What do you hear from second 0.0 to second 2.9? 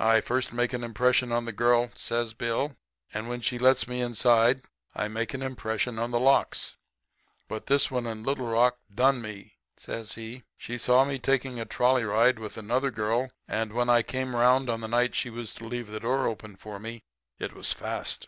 I first make an impression on the girl,' says Bill,